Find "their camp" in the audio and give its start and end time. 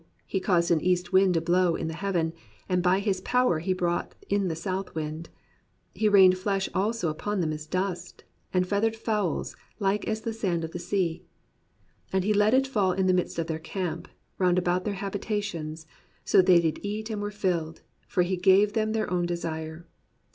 13.45-14.07